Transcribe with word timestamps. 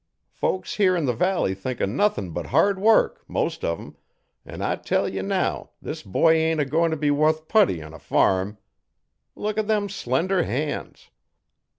Folks 0.31 0.77
here 0.77 0.95
'n 0.95 1.05
the 1.05 1.13
valley 1.13 1.53
think 1.53 1.79
o' 1.79 1.85
nuthin' 1.85 2.31
but 2.31 2.47
hard 2.47 2.79
work 2.79 3.23
most 3.27 3.61
uv 3.61 3.77
'em, 3.79 3.97
an' 4.47 4.63
I 4.63 4.77
tell 4.77 5.07
ye 5.07 5.21
now 5.21 5.69
this 5.79 6.01
boy 6.01 6.33
ain't 6.33 6.59
a 6.59 6.65
goin' 6.65 6.89
t' 6.89 6.97
be 6.97 7.11
wuth 7.11 7.47
putty 7.47 7.83
on 7.83 7.93
a 7.93 7.99
farm. 7.99 8.57
Look 9.35 9.59
a' 9.59 9.61
them 9.61 9.89
slender 9.89 10.41
hands. 10.41 11.11